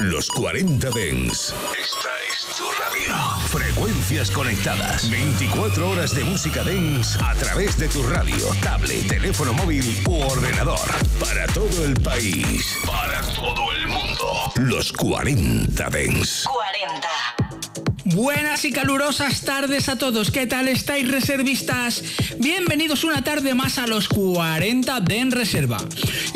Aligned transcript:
Los 0.00 0.28
40 0.28 0.90
Dens. 0.90 1.52
Esta 1.76 2.10
es 2.30 2.56
tu 2.56 2.64
radio. 2.78 3.16
Frecuencias 3.48 4.30
conectadas. 4.30 5.10
24 5.10 5.90
horas 5.90 6.14
de 6.14 6.22
música 6.22 6.62
Dens 6.62 7.16
a 7.20 7.34
través 7.34 7.76
de 7.78 7.88
tu 7.88 8.04
radio, 8.04 8.36
tablet, 8.62 9.08
teléfono 9.08 9.52
móvil 9.54 9.84
u 10.06 10.20
ordenador. 10.20 10.78
Para 11.18 11.46
todo 11.48 11.84
el 11.84 11.94
país. 11.94 12.78
Para 12.86 13.20
todo 13.22 13.72
el 13.72 13.88
mundo. 13.88 14.52
Los 14.56 14.92
40 14.92 15.90
Dens. 15.90 16.44
40. 16.44 17.08
Buenas 18.14 18.64
y 18.64 18.72
calurosas 18.72 19.42
tardes 19.42 19.88
a 19.88 19.98
todos. 19.98 20.30
¿Qué 20.30 20.46
tal 20.46 20.68
estáis 20.68 21.10
reservistas? 21.10 22.02
Bienvenidos 22.38 23.04
una 23.04 23.22
tarde 23.22 23.54
más 23.54 23.78
a 23.78 23.86
los 23.86 24.08
40 24.08 25.00
de 25.00 25.18
En 25.18 25.30
Reserva. 25.30 25.78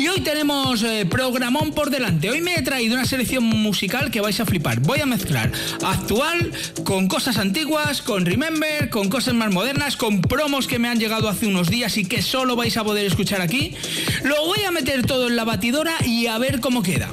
Y 0.03 0.09
hoy 0.09 0.19
tenemos 0.19 0.83
eh, 0.83 1.05
programón 1.09 1.71
por 1.71 1.89
delante. 1.89 2.29
Hoy 2.29 2.41
me 2.41 2.55
he 2.55 2.61
traído 2.61 2.95
una 2.95 3.05
selección 3.05 3.45
musical 3.45 4.11
que 4.11 4.19
vais 4.19 4.37
a 4.41 4.45
flipar. 4.45 4.81
Voy 4.81 4.99
a 4.99 5.05
mezclar 5.05 5.49
actual 5.81 6.51
con 6.83 7.07
cosas 7.07 7.37
antiguas, 7.37 8.01
con 8.01 8.25
Remember, 8.25 8.89
con 8.89 9.07
cosas 9.07 9.33
más 9.33 9.53
modernas, 9.53 9.95
con 9.95 10.19
promos 10.19 10.67
que 10.67 10.77
me 10.77 10.89
han 10.89 10.99
llegado 10.99 11.29
hace 11.29 11.47
unos 11.47 11.69
días 11.69 11.95
y 11.95 12.03
que 12.03 12.21
solo 12.21 12.57
vais 12.57 12.75
a 12.75 12.83
poder 12.83 13.05
escuchar 13.05 13.39
aquí. 13.39 13.77
Lo 14.25 14.45
voy 14.45 14.65
a 14.67 14.71
meter 14.71 15.05
todo 15.05 15.29
en 15.29 15.37
la 15.37 15.45
batidora 15.45 15.95
y 16.05 16.27
a 16.27 16.37
ver 16.37 16.59
cómo 16.59 16.83
queda. 16.83 17.09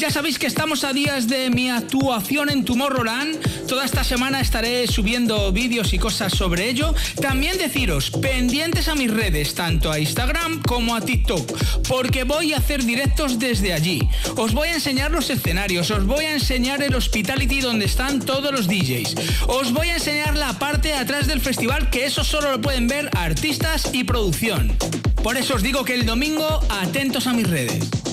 Ya 0.00 0.10
sabéis 0.10 0.38
que 0.38 0.46
estamos 0.46 0.82
a 0.84 0.94
días 0.94 1.28
de 1.28 1.50
mi 1.50 1.68
actuación 1.68 2.48
en 2.48 2.64
Tomorrowland. 2.64 3.66
Toda 3.66 3.84
esta 3.84 4.02
semana 4.02 4.40
estaré 4.40 4.86
subiendo 4.86 5.52
vídeos 5.52 5.92
y 5.92 5.98
cosas 5.98 6.32
sobre 6.32 6.70
ello. 6.70 6.94
También 7.20 7.58
deciros, 7.58 8.10
pendientes 8.10 8.88
a 8.88 8.94
mis 8.94 9.10
redes, 9.10 9.54
tanto 9.54 9.92
a 9.92 9.98
Instagram 10.00 10.62
como 10.62 10.94
a 10.94 11.02
TikTok, 11.02 11.52
porque 11.86 12.24
voy 12.24 12.54
a 12.54 12.56
hacer 12.56 12.82
directos 12.82 13.38
desde 13.38 13.74
allí. 13.74 14.00
Os 14.38 14.54
voy 14.54 14.68
a 14.68 14.74
enseñar 14.76 15.10
los 15.10 15.28
escenarios, 15.28 15.90
os 15.90 16.06
voy 16.06 16.24
a 16.24 16.32
enseñar 16.32 16.82
el 16.82 16.94
hospitality 16.94 17.60
donde 17.60 17.84
están 17.84 18.20
todos 18.20 18.52
los 18.52 18.68
DJs. 18.68 19.16
Os 19.48 19.70
voy 19.70 19.90
a 19.90 19.96
enseñar 19.96 20.34
la 20.34 20.58
parte 20.58 20.88
de 20.88 20.94
atrás 20.94 21.26
del 21.26 21.42
festival, 21.42 21.90
que 21.90 22.06
eso 22.06 22.24
solo 22.24 22.52
lo 22.52 22.60
pueden 22.62 22.88
ver 22.88 23.10
artistas 23.18 23.90
y 23.92 24.04
producción. 24.04 24.74
Por 25.22 25.36
eso 25.36 25.56
os 25.56 25.62
digo 25.62 25.84
que 25.84 25.92
el 25.92 26.06
domingo 26.06 26.64
atentos 26.70 27.26
a 27.26 27.34
mis 27.34 27.50
redes. 27.50 28.09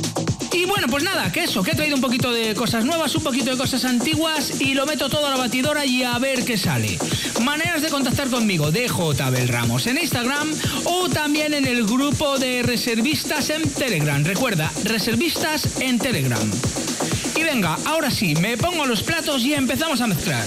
Y 0.57 0.65
bueno, 0.65 0.87
pues 0.87 1.03
nada, 1.03 1.31
que 1.31 1.43
eso, 1.43 1.61
que 1.61 1.69
he 1.69 1.75
traído 1.75 1.95
un 1.95 2.01
poquito 2.01 2.31
de 2.31 2.55
cosas 2.55 2.83
nuevas, 2.83 3.13
un 3.13 3.21
poquito 3.21 3.51
de 3.51 3.57
cosas 3.57 3.85
antiguas 3.85 4.59
y 4.59 4.73
lo 4.73 4.87
meto 4.87 5.07
todo 5.07 5.27
a 5.27 5.29
la 5.29 5.37
batidora 5.37 5.85
y 5.85 6.01
a 6.01 6.17
ver 6.17 6.43
qué 6.45 6.57
sale. 6.57 6.97
Maneras 7.43 7.83
de 7.83 7.89
contactar 7.89 8.27
conmigo, 8.27 8.71
DJ 8.71 9.13
Ramos 9.45 9.85
en 9.85 9.99
Instagram 9.99 10.51
o 10.85 11.09
también 11.09 11.53
en 11.53 11.67
el 11.67 11.85
grupo 11.85 12.39
de 12.39 12.63
reservistas 12.63 13.51
en 13.51 13.69
Telegram. 13.69 14.23
Recuerda, 14.23 14.71
reservistas 14.83 15.79
en 15.79 15.99
Telegram. 15.99 16.51
Y 17.35 17.43
venga, 17.43 17.77
ahora 17.85 18.09
sí, 18.09 18.33
me 18.33 18.57
pongo 18.57 18.87
los 18.87 19.03
platos 19.03 19.43
y 19.43 19.53
empezamos 19.53 20.01
a 20.01 20.07
mezclar. 20.07 20.43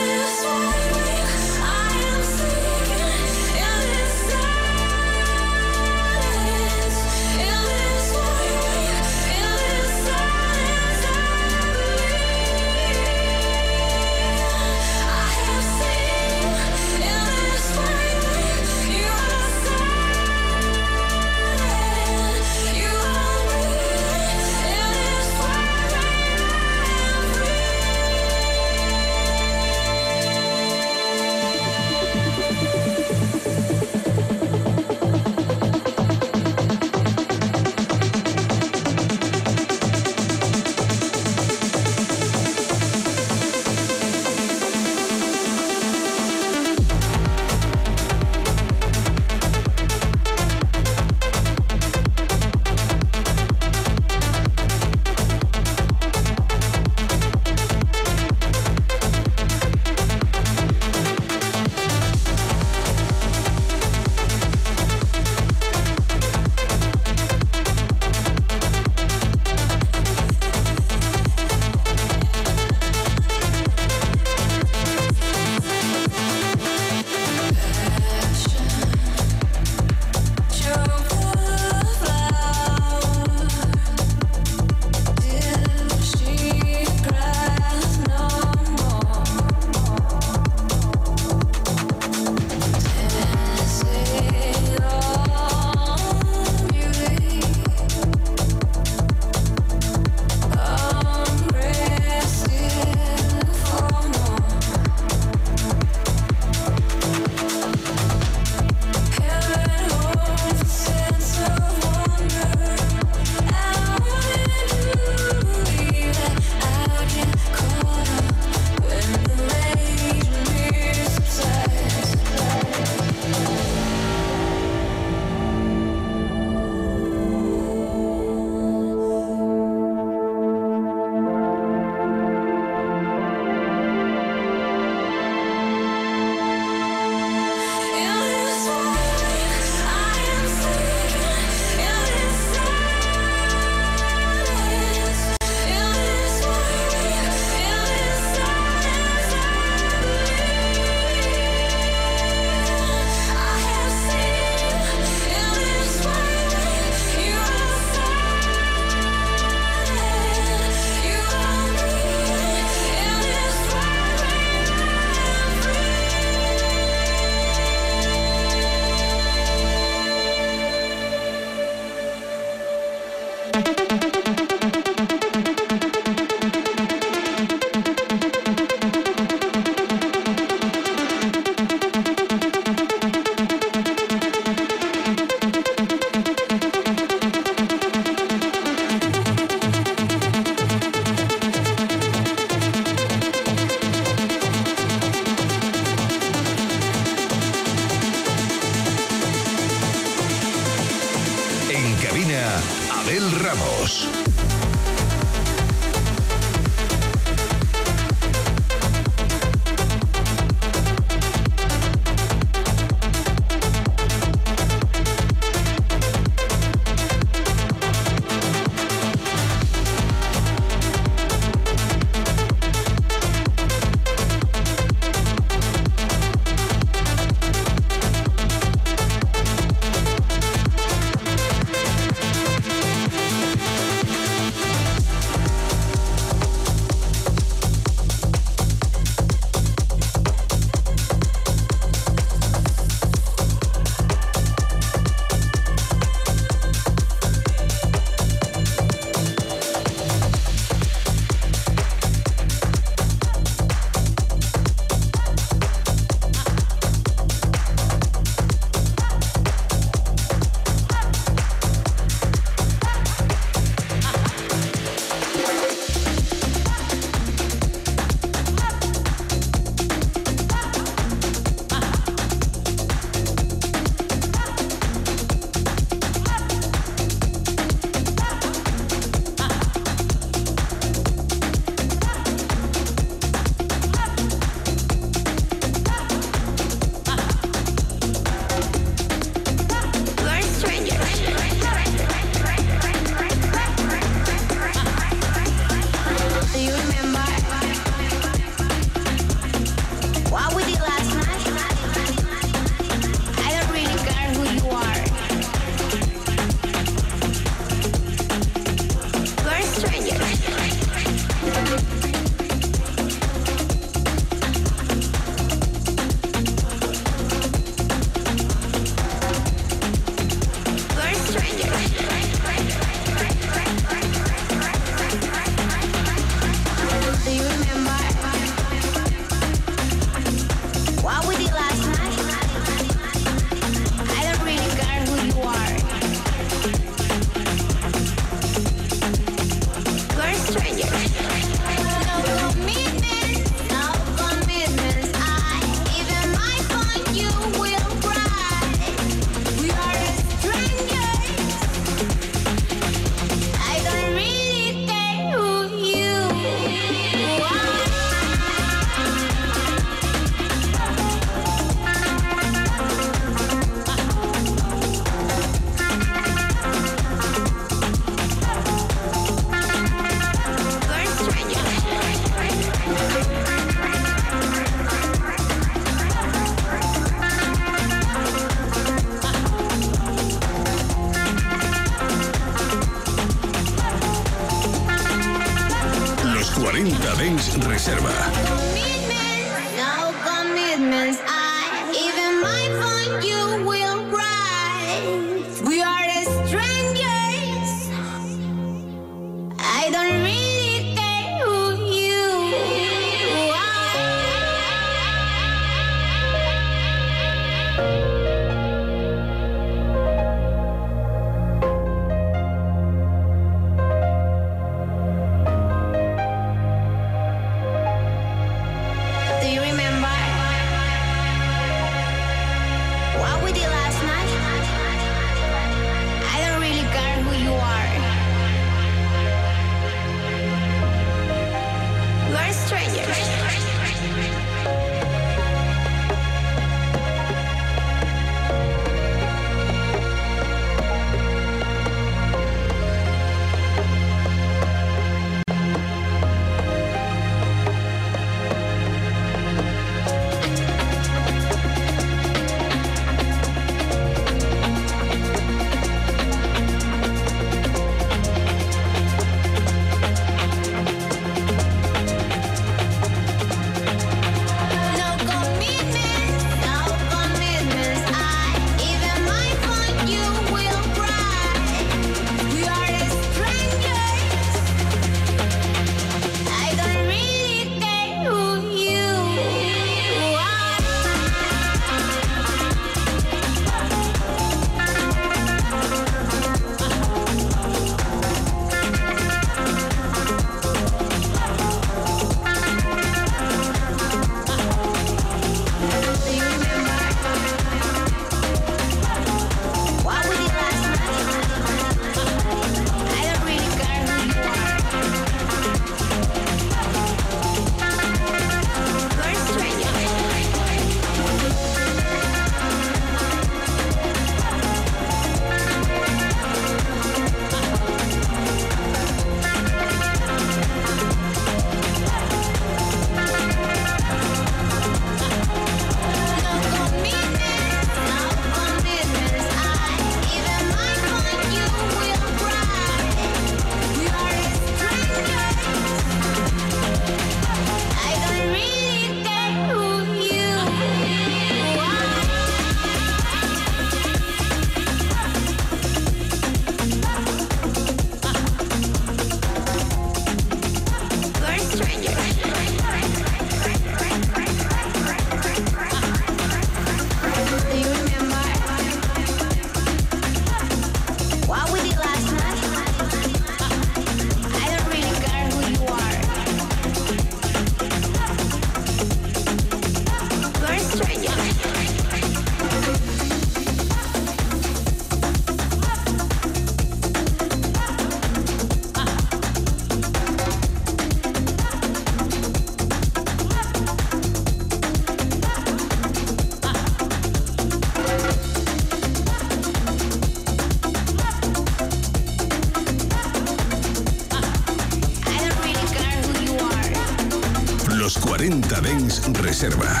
Reserva 599.61 600.00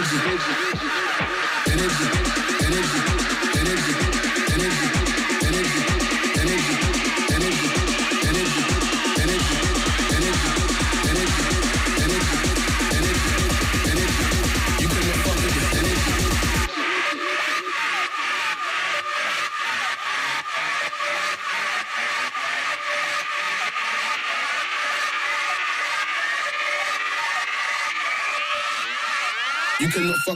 kids. 0.00 0.57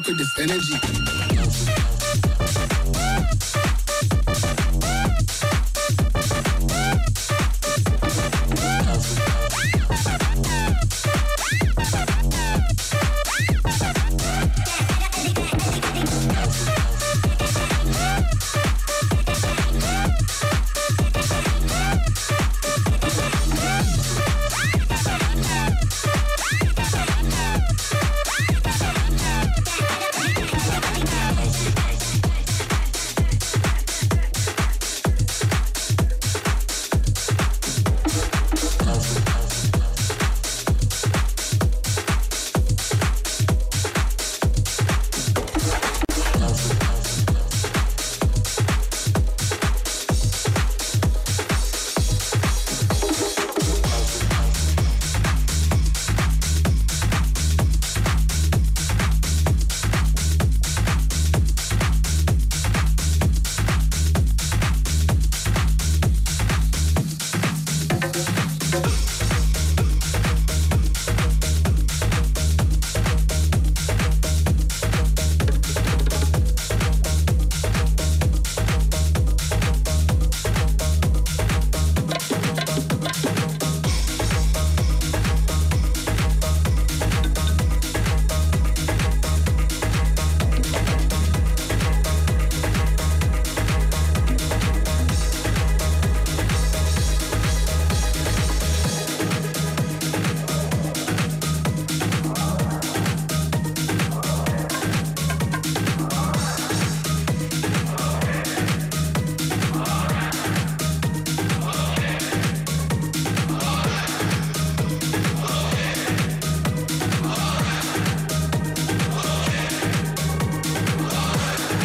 with 0.07 0.19
this 0.19 0.39
energy. 0.39 1.22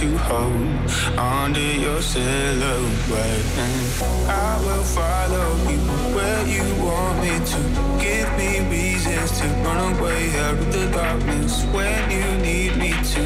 To 0.00 0.18
hold 0.18 1.18
onto 1.18 1.60
your 1.60 2.00
silhouette. 2.02 3.44
And 3.64 4.02
I 4.28 4.60
will 4.64 4.82
follow 4.82 5.48
you 5.70 5.78
where 6.16 6.46
you 6.46 6.64
want 6.82 7.16
me 7.22 7.34
to. 7.52 7.60
Give 8.02 8.28
me 8.36 8.50
reasons 8.68 9.38
to 9.38 9.46
run 9.64 9.94
away 9.94 10.30
out 10.40 10.58
of 10.58 10.72
the 10.72 10.86
darkness 10.90 11.64
when 11.66 12.10
you 12.10 12.26
need 12.42 12.76
me 12.76 12.90
to. 12.90 13.22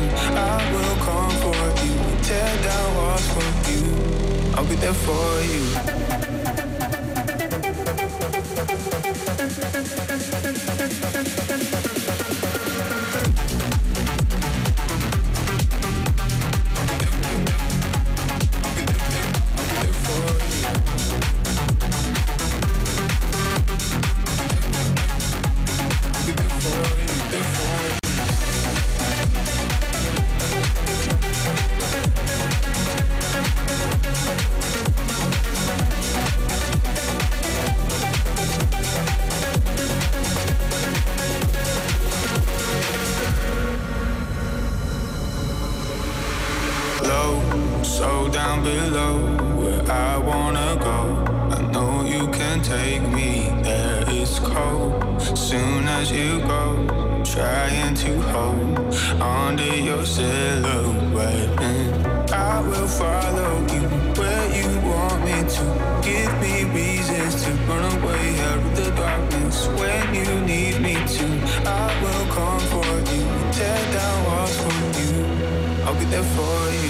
I 0.53 0.59
will 0.73 0.97
come 1.09 1.35
for 1.43 1.65
you, 1.85 1.95
tear 2.23 2.53
down 2.63 2.97
walls 2.97 3.27
for 3.35 3.49
you. 3.71 3.85
I'll 4.55 4.67
be 4.67 4.75
there 4.75 4.93
for 4.93 5.43
you. 5.53 5.98
for 76.23 76.73
you. 76.73 76.88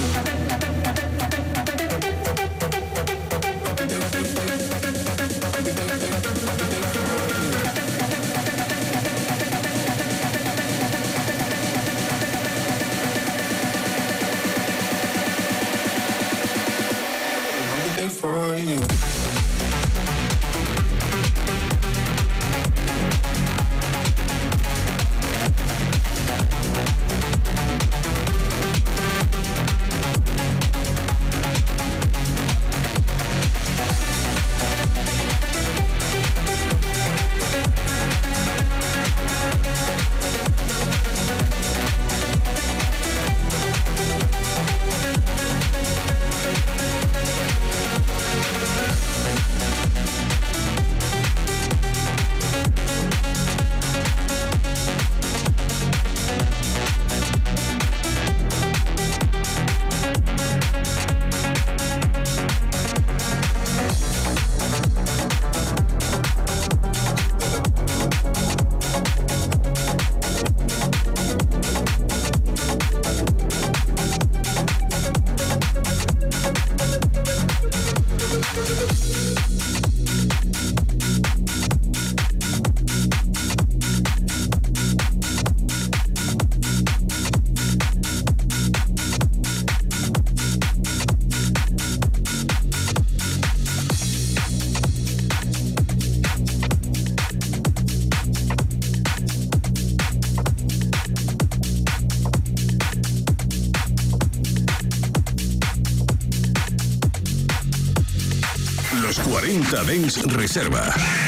40 109.48 109.82
Dens 109.84 110.18
Reserva. 110.26 111.27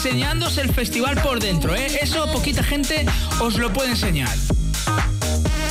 Tomorrowland 0.00 0.10
enseñándos 0.10 0.56
el 0.58 0.72
festival 0.72 1.20
por 1.20 1.40
dentro. 1.40 1.74
¿eh? 1.74 1.98
Eso 2.00 2.26
poquita 2.32 2.62
gente 2.62 3.04
os 3.40 3.58
lo 3.58 3.70
puede 3.72 3.90
enseñar. 3.90 4.34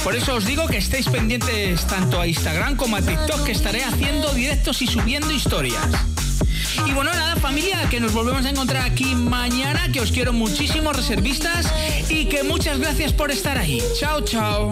Por 0.03 0.15
eso 0.15 0.35
os 0.35 0.45
digo 0.45 0.67
que 0.67 0.77
estéis 0.77 1.07
pendientes 1.07 1.85
tanto 1.87 2.21
a 2.21 2.27
Instagram 2.27 2.75
como 2.75 2.95
a 2.95 3.01
TikTok, 3.01 3.43
que 3.43 3.51
estaré 3.51 3.83
haciendo 3.83 4.31
directos 4.33 4.81
y 4.81 4.87
subiendo 4.87 5.31
historias. 5.31 5.83
Y 6.85 6.91
bueno, 6.93 7.11
nada, 7.11 7.35
familia, 7.37 7.89
que 7.89 7.99
nos 7.99 8.13
volvemos 8.13 8.45
a 8.45 8.49
encontrar 8.49 8.83
aquí 8.83 9.15
mañana, 9.15 9.91
que 9.91 9.99
os 9.99 10.11
quiero 10.11 10.31
muchísimo, 10.31 10.93
reservistas, 10.93 11.65
y 12.07 12.25
que 12.25 12.43
muchas 12.43 12.79
gracias 12.79 13.11
por 13.13 13.31
estar 13.31 13.57
ahí. 13.57 13.81
Chao, 13.99 14.21
chao. 14.21 14.71